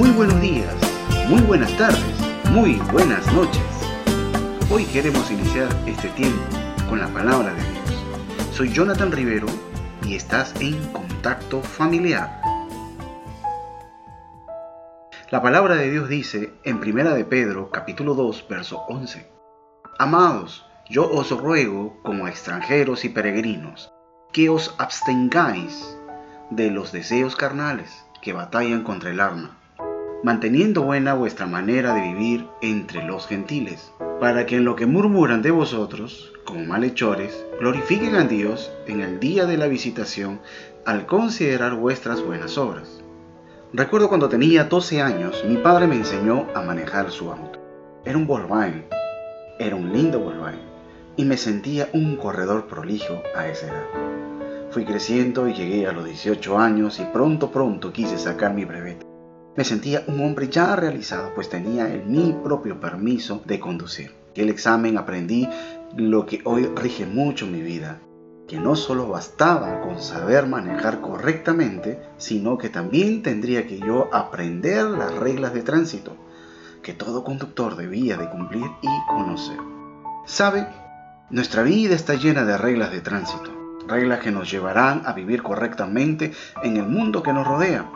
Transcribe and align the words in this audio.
Muy 0.00 0.12
buenos 0.12 0.40
días, 0.40 0.74
muy 1.28 1.42
buenas 1.42 1.76
tardes, 1.76 2.00
muy 2.52 2.76
buenas 2.90 3.30
noches. 3.34 3.62
Hoy 4.70 4.86
queremos 4.86 5.30
iniciar 5.30 5.68
este 5.86 6.08
tiempo 6.08 6.40
con 6.88 7.00
la 7.00 7.08
palabra 7.08 7.52
de 7.52 7.60
Dios. 7.60 8.04
Soy 8.50 8.72
Jonathan 8.72 9.12
Rivero 9.12 9.46
y 10.02 10.14
estás 10.14 10.58
en 10.58 10.82
Contacto 10.90 11.60
Familiar. 11.60 12.40
La 15.28 15.42
palabra 15.42 15.74
de 15.74 15.90
Dios 15.90 16.08
dice 16.08 16.54
en 16.64 16.80
Primera 16.80 17.12
de 17.12 17.26
Pedro, 17.26 17.68
capítulo 17.68 18.14
2, 18.14 18.46
verso 18.48 18.86
11. 18.88 19.30
Amados, 19.98 20.64
yo 20.88 21.10
os 21.10 21.30
ruego 21.30 22.00
como 22.02 22.26
extranjeros 22.26 23.04
y 23.04 23.10
peregrinos, 23.10 23.92
que 24.32 24.48
os 24.48 24.74
abstengáis 24.78 25.94
de 26.48 26.70
los 26.70 26.90
deseos 26.90 27.36
carnales 27.36 28.06
que 28.22 28.32
batallan 28.32 28.82
contra 28.82 29.10
el 29.10 29.20
alma, 29.20 29.59
manteniendo 30.22 30.82
buena 30.82 31.14
vuestra 31.14 31.46
manera 31.46 31.94
de 31.94 32.02
vivir 32.02 32.46
entre 32.60 33.02
los 33.04 33.26
gentiles, 33.26 33.92
para 34.20 34.44
que 34.44 34.56
en 34.56 34.64
lo 34.64 34.76
que 34.76 34.84
murmuran 34.84 35.40
de 35.40 35.50
vosotros, 35.50 36.32
como 36.44 36.64
malhechores, 36.64 37.44
glorifiquen 37.58 38.14
a 38.16 38.24
Dios 38.24 38.70
en 38.86 39.00
el 39.00 39.18
día 39.18 39.46
de 39.46 39.56
la 39.56 39.66
visitación 39.66 40.40
al 40.84 41.06
considerar 41.06 41.74
vuestras 41.74 42.22
buenas 42.22 42.58
obras. 42.58 43.02
Recuerdo 43.72 44.08
cuando 44.08 44.28
tenía 44.28 44.64
12 44.64 45.00
años, 45.00 45.42
mi 45.48 45.56
padre 45.56 45.86
me 45.86 45.96
enseñó 45.96 46.46
a 46.54 46.60
manejar 46.60 47.10
su 47.10 47.30
auto. 47.30 47.58
Era 48.04 48.18
un 48.18 48.26
Volkswagen, 48.26 48.86
era 49.58 49.76
un 49.76 49.92
lindo 49.92 50.20
Volkswagen, 50.20 50.60
y 51.16 51.24
me 51.24 51.36
sentía 51.36 51.88
un 51.94 52.16
corredor 52.16 52.66
prolijo 52.66 53.22
a 53.36 53.46
esa 53.46 53.68
edad. 53.68 53.86
Fui 54.70 54.84
creciendo 54.84 55.48
y 55.48 55.54
llegué 55.54 55.86
a 55.86 55.92
los 55.92 56.04
18 56.04 56.58
años 56.58 57.00
y 57.00 57.04
pronto 57.04 57.50
pronto 57.50 57.92
quise 57.92 58.18
sacar 58.18 58.54
mi 58.54 58.64
brevete. 58.64 59.09
Me 59.56 59.64
sentía 59.64 60.04
un 60.06 60.20
hombre 60.20 60.48
ya 60.48 60.76
realizado, 60.76 61.32
pues 61.34 61.48
tenía 61.48 61.92
el, 61.92 62.04
mi 62.04 62.32
propio 62.44 62.78
permiso 62.78 63.42
de 63.46 63.58
conducir. 63.58 64.14
El 64.34 64.48
examen 64.48 64.96
aprendí 64.96 65.48
lo 65.96 66.24
que 66.24 66.40
hoy 66.44 66.66
rige 66.76 67.04
mucho 67.04 67.46
mi 67.46 67.60
vida, 67.60 67.98
que 68.46 68.60
no 68.60 68.76
solo 68.76 69.08
bastaba 69.08 69.80
con 69.80 70.00
saber 70.00 70.46
manejar 70.46 71.00
correctamente, 71.00 72.00
sino 72.16 72.58
que 72.58 72.68
también 72.68 73.22
tendría 73.22 73.66
que 73.66 73.80
yo 73.80 74.08
aprender 74.12 74.84
las 74.84 75.14
reglas 75.16 75.52
de 75.52 75.62
tránsito, 75.62 76.16
que 76.82 76.94
todo 76.94 77.24
conductor 77.24 77.76
debía 77.76 78.16
de 78.16 78.30
cumplir 78.30 78.66
y 78.82 78.88
conocer. 79.08 79.58
¿Sabe? 80.26 80.66
Nuestra 81.28 81.64
vida 81.64 81.94
está 81.96 82.14
llena 82.14 82.44
de 82.44 82.56
reglas 82.56 82.92
de 82.92 83.00
tránsito, 83.00 83.50
reglas 83.88 84.20
que 84.20 84.30
nos 84.30 84.50
llevarán 84.50 85.02
a 85.06 85.12
vivir 85.12 85.42
correctamente 85.42 86.32
en 86.62 86.76
el 86.76 86.86
mundo 86.86 87.22
que 87.22 87.32
nos 87.32 87.46
rodea. 87.46 87.90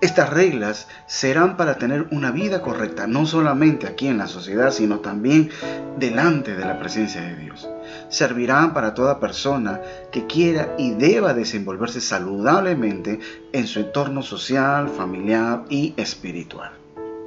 Estas 0.00 0.30
reglas 0.30 0.88
serán 1.06 1.56
para 1.56 1.78
tener 1.78 2.08
una 2.10 2.30
vida 2.30 2.60
correcta, 2.60 3.06
no 3.06 3.24
solamente 3.26 3.86
aquí 3.86 4.08
en 4.08 4.18
la 4.18 4.26
sociedad, 4.26 4.70
sino 4.70 5.00
también 5.00 5.50
delante 5.98 6.54
de 6.54 6.64
la 6.64 6.78
presencia 6.78 7.22
de 7.22 7.36
Dios. 7.36 7.68
Servirán 8.08 8.74
para 8.74 8.94
toda 8.94 9.20
persona 9.20 9.80
que 10.12 10.26
quiera 10.26 10.74
y 10.76 10.92
deba 10.92 11.32
desenvolverse 11.32 12.00
saludablemente 12.00 13.20
en 13.52 13.66
su 13.66 13.80
entorno 13.80 14.22
social, 14.22 14.88
familiar 14.88 15.64
y 15.70 15.94
espiritual. 15.96 16.72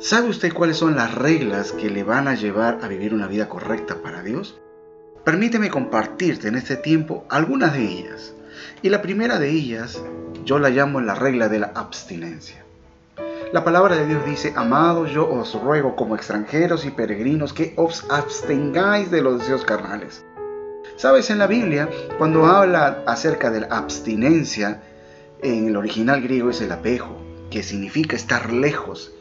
¿Sabe 0.00 0.28
usted 0.28 0.52
cuáles 0.52 0.76
son 0.76 0.96
las 0.96 1.14
reglas 1.14 1.72
que 1.72 1.88
le 1.88 2.02
van 2.02 2.28
a 2.28 2.34
llevar 2.34 2.80
a 2.82 2.88
vivir 2.88 3.14
una 3.14 3.26
vida 3.26 3.48
correcta 3.48 4.02
para 4.02 4.22
Dios? 4.22 4.60
Permíteme 5.24 5.70
compartirte 5.70 6.48
en 6.48 6.56
este 6.56 6.76
tiempo 6.76 7.24
algunas 7.30 7.72
de 7.72 7.84
ellas. 7.84 8.34
Y 8.82 8.90
la 8.90 9.00
primera 9.00 9.38
de 9.38 9.48
ellas 9.48 10.02
yo 10.44 10.58
la 10.58 10.70
llamo 10.70 11.00
la 11.00 11.14
regla 11.14 11.48
de 11.48 11.58
la 11.58 11.72
abstinencia. 11.74 12.64
La 13.52 13.64
palabra 13.64 13.96
de 13.96 14.06
Dios 14.06 14.24
dice, 14.26 14.52
amados, 14.56 15.10
yo 15.10 15.30
os 15.30 15.54
ruego 15.60 15.94
como 15.96 16.16
extranjeros 16.16 16.84
y 16.84 16.90
peregrinos 16.90 17.52
que 17.52 17.72
os 17.76 18.04
abstengáis 18.10 19.10
de 19.10 19.22
los 19.22 19.38
deseos 19.38 19.64
carnales. 19.64 20.24
Sabes, 20.96 21.30
en 21.30 21.38
la 21.38 21.46
Biblia, 21.46 21.88
cuando 22.18 22.46
habla 22.46 23.02
acerca 23.06 23.50
de 23.50 23.60
la 23.60 23.66
abstinencia, 23.68 24.82
en 25.40 25.68
el 25.68 25.76
original 25.76 26.20
griego 26.20 26.50
es 26.50 26.60
el 26.60 26.72
apejo, 26.72 27.16
que 27.50 27.62
significa 27.62 28.16
estar 28.16 28.52
lejos. 28.52 29.12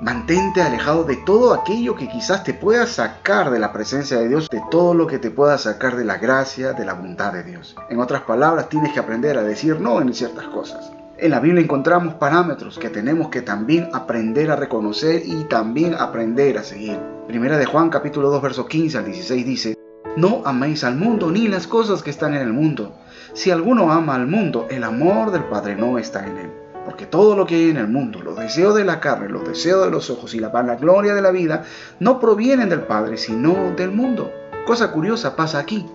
Mantente 0.00 0.60
alejado 0.60 1.04
de 1.04 1.16
todo 1.16 1.54
aquello 1.54 1.94
que 1.94 2.08
quizás 2.08 2.42
te 2.42 2.52
pueda 2.52 2.86
sacar 2.86 3.50
de 3.50 3.60
la 3.60 3.72
presencia 3.72 4.18
de 4.18 4.28
Dios, 4.28 4.48
de 4.50 4.62
todo 4.70 4.92
lo 4.92 5.06
que 5.06 5.18
te 5.18 5.30
pueda 5.30 5.56
sacar 5.56 5.96
de 5.96 6.04
la 6.04 6.18
gracia, 6.18 6.72
de 6.72 6.84
la 6.84 6.94
bondad 6.94 7.32
de 7.32 7.44
Dios. 7.44 7.76
En 7.88 8.00
otras 8.00 8.22
palabras, 8.22 8.68
tienes 8.68 8.92
que 8.92 8.98
aprender 8.98 9.38
a 9.38 9.42
decir 9.42 9.80
no 9.80 10.00
en 10.00 10.12
ciertas 10.12 10.46
cosas. 10.48 10.90
En 11.16 11.30
la 11.30 11.38
Biblia 11.38 11.62
encontramos 11.62 12.14
parámetros 12.14 12.76
que 12.76 12.90
tenemos 12.90 13.28
que 13.28 13.40
también 13.40 13.88
aprender 13.92 14.50
a 14.50 14.56
reconocer 14.56 15.22
y 15.24 15.44
también 15.44 15.94
aprender 15.94 16.58
a 16.58 16.64
seguir. 16.64 16.98
Primera 17.28 17.56
de 17.56 17.64
Juan 17.64 17.88
capítulo 17.88 18.30
2 18.30 18.42
verso 18.42 18.66
15 18.66 18.98
al 18.98 19.04
16 19.04 19.46
dice, 19.46 19.78
No 20.16 20.42
améis 20.44 20.82
al 20.82 20.96
mundo 20.96 21.30
ni 21.30 21.46
las 21.46 21.68
cosas 21.68 22.02
que 22.02 22.10
están 22.10 22.34
en 22.34 22.42
el 22.42 22.52
mundo. 22.52 22.96
Si 23.32 23.52
alguno 23.52 23.92
ama 23.92 24.16
al 24.16 24.26
mundo, 24.26 24.66
el 24.70 24.82
amor 24.82 25.30
del 25.30 25.44
Padre 25.44 25.76
no 25.76 25.98
está 25.98 26.26
en 26.26 26.36
él. 26.36 26.63
Porque 26.84 27.06
todo 27.06 27.34
lo 27.34 27.46
que 27.46 27.54
hay 27.54 27.70
en 27.70 27.78
el 27.78 27.88
mundo, 27.88 28.20
los 28.22 28.36
deseos 28.36 28.74
de 28.74 28.84
la 28.84 29.00
carne, 29.00 29.28
los 29.28 29.46
deseos 29.46 29.84
de 29.84 29.90
los 29.90 30.10
ojos 30.10 30.34
y 30.34 30.40
la 30.40 30.48
vanagloria 30.50 31.14
de 31.14 31.22
la 31.22 31.30
vida, 31.30 31.64
no 31.98 32.20
provienen 32.20 32.68
del 32.68 32.82
Padre, 32.82 33.16
sino 33.16 33.72
del 33.76 33.90
mundo. 33.90 34.30
Cosa 34.66 34.92
curiosa 34.92 35.36
pasa 35.36 35.58
aquí, 35.58 35.86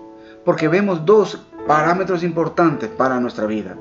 porque 0.44 0.68
vemos 0.68 1.04
dos 1.04 1.40
parámetros 1.66 2.22
importantes 2.22 2.88
para 2.88 3.20
nuestra 3.20 3.46
vida. 3.46 3.76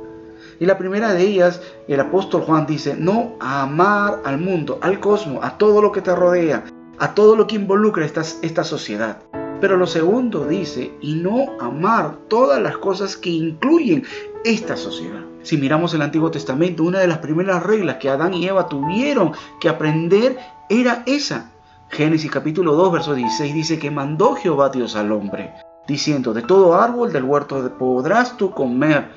Y 0.59 0.65
la 0.65 0.77
primera 0.77 1.13
de 1.13 1.23
ellas, 1.23 1.61
el 1.87 1.99
apóstol 1.99 2.41
Juan 2.41 2.65
dice, 2.65 2.95
no 2.95 3.35
amar 3.39 4.19
al 4.25 4.37
mundo, 4.39 4.77
al 4.81 4.99
cosmos, 4.99 5.43
a 5.43 5.57
todo 5.57 5.81
lo 5.81 5.91
que 5.91 6.01
te 6.01 6.13
rodea, 6.13 6.65
a 6.99 7.15
todo 7.15 7.35
lo 7.35 7.47
que 7.47 7.55
involucra 7.55 8.05
esta, 8.05 8.21
esta 8.41 8.63
sociedad. 8.63 9.17
Pero 9.61 9.75
lo 9.75 9.87
segundo 9.87 10.45
dice, 10.45 10.93
y 11.01 11.15
no 11.15 11.59
amar 11.59 12.15
todas 12.29 12.61
las 12.61 12.77
cosas 12.77 13.17
que 13.17 13.29
incluyen 13.29 14.03
esta 14.45 14.77
sociedad. 14.77 15.21
Si 15.41 15.57
miramos 15.57 15.93
el 15.93 16.01
Antiguo 16.01 16.31
Testamento, 16.31 16.83
una 16.83 16.99
de 16.99 17.07
las 17.07 17.17
primeras 17.17 17.63
reglas 17.63 17.97
que 17.97 18.09
Adán 18.09 18.33
y 18.33 18.47
Eva 18.47 18.67
tuvieron 18.69 19.33
que 19.59 19.69
aprender 19.69 20.37
era 20.69 21.03
esa. 21.05 21.51
Génesis 21.89 22.31
capítulo 22.31 22.73
2, 22.75 22.91
verso 22.93 23.13
16 23.15 23.53
dice 23.53 23.79
que 23.79 23.91
mandó 23.91 24.35
Jehová 24.35 24.69
Dios 24.69 24.95
al 24.95 25.11
hombre, 25.11 25.53
diciendo, 25.87 26.33
de 26.33 26.43
todo 26.43 26.75
árbol 26.75 27.11
del 27.11 27.23
huerto 27.23 27.77
podrás 27.77 28.37
tú 28.37 28.51
comer, 28.51 29.09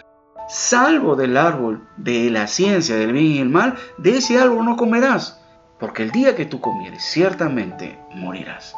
salvo 0.49 1.15
del 1.15 1.37
árbol 1.37 1.87
de 1.99 2.31
la 2.31 2.47
ciencia 2.47 2.97
del 2.97 3.13
bien 3.13 3.27
y 3.27 3.39
el 3.41 3.49
mal, 3.51 3.75
de 3.99 4.17
ese 4.17 4.39
árbol 4.39 4.65
no 4.65 4.77
comerás, 4.77 5.41
porque 5.79 6.03
el 6.03 6.11
día 6.11 6.35
que 6.35 6.47
tú 6.47 6.61
comieres, 6.61 7.05
ciertamente 7.05 7.99
morirás. 8.15 8.75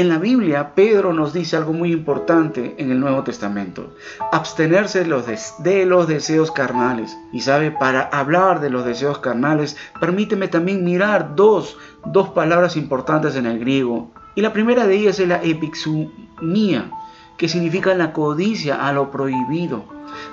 En 0.00 0.08
la 0.08 0.16
Biblia, 0.16 0.74
Pedro 0.74 1.12
nos 1.12 1.34
dice 1.34 1.58
algo 1.58 1.74
muy 1.74 1.92
importante 1.92 2.74
en 2.78 2.90
el 2.90 2.98
Nuevo 2.98 3.22
Testamento, 3.22 3.94
abstenerse 4.32 5.00
de 5.00 5.04
los, 5.04 5.26
de 5.58 5.84
los 5.84 6.08
deseos 6.08 6.50
carnales. 6.50 7.14
Y 7.34 7.40
sabe, 7.42 7.70
para 7.70 8.04
hablar 8.04 8.60
de 8.60 8.70
los 8.70 8.86
deseos 8.86 9.18
carnales, 9.18 9.76
permíteme 10.00 10.48
también 10.48 10.86
mirar 10.86 11.36
dos, 11.36 11.76
dos 12.06 12.30
palabras 12.30 12.78
importantes 12.78 13.36
en 13.36 13.44
el 13.44 13.58
griego. 13.58 14.10
Y 14.34 14.40
la 14.40 14.54
primera 14.54 14.86
de 14.86 14.96
ellas 14.96 15.20
es 15.20 15.28
la 15.28 15.42
epixumía, 15.42 16.90
que 17.36 17.50
significa 17.50 17.94
la 17.94 18.14
codicia 18.14 18.86
a 18.88 18.94
lo 18.94 19.10
prohibido. 19.10 19.84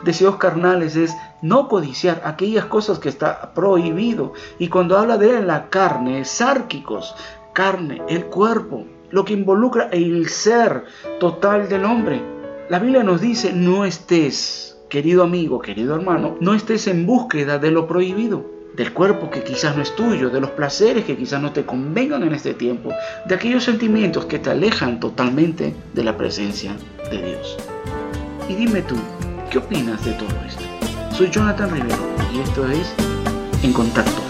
Deseos 0.05 0.37
carnales 0.37 0.95
es 0.95 1.13
no 1.41 1.67
codiciar 1.67 2.21
aquellas 2.23 2.63
cosas 2.67 2.99
que 2.99 3.09
está 3.09 3.53
prohibido. 3.53 4.31
Y 4.59 4.69
cuando 4.69 4.97
habla 4.97 5.17
de 5.17 5.41
la 5.41 5.67
carne, 5.67 6.23
sárquicos, 6.23 7.15
carne, 7.51 8.01
el 8.07 8.27
cuerpo, 8.27 8.85
lo 9.11 9.25
que 9.25 9.33
involucra 9.33 9.89
el 9.91 10.27
ser 10.29 10.83
total 11.19 11.69
del 11.69 11.85
hombre. 11.85 12.21
La 12.69 12.79
Biblia 12.79 13.03
nos 13.03 13.21
dice, 13.21 13.53
no 13.53 13.85
estés, 13.85 14.77
querido 14.89 15.23
amigo, 15.23 15.59
querido 15.59 15.95
hermano, 15.95 16.37
no 16.39 16.53
estés 16.53 16.87
en 16.87 17.05
búsqueda 17.05 17.57
de 17.59 17.71
lo 17.71 17.87
prohibido 17.87 18.57
del 18.77 18.93
cuerpo 18.93 19.31
que 19.31 19.43
quizás 19.43 19.75
no 19.75 19.81
es 19.81 19.95
tuyo, 19.95 20.29
de 20.29 20.39
los 20.39 20.51
placeres 20.51 21.03
que 21.03 21.17
quizás 21.17 21.41
no 21.41 21.51
te 21.51 21.65
convengan 21.65 22.21
en 22.21 22.35
este 22.35 22.53
tiempo, 22.53 22.91
de 23.25 23.33
aquellos 23.33 23.63
sentimientos 23.63 24.25
que 24.25 24.37
te 24.37 24.51
alejan 24.51 24.99
totalmente 24.99 25.73
de 25.93 26.03
la 26.03 26.15
presencia 26.15 26.75
de 27.09 27.17
Dios. 27.17 27.57
Y 28.47 28.53
dime 28.53 28.83
tú, 28.83 28.95
¿qué 29.49 29.57
opinas 29.57 30.05
de 30.05 30.11
todo 30.13 30.29
esto? 30.47 30.63
Soy 31.11 31.31
Jonathan 31.31 31.71
Rivero 31.71 31.97
y 32.31 32.39
esto 32.39 32.67
es 32.69 32.93
En 33.63 33.73
Contacto. 33.73 34.26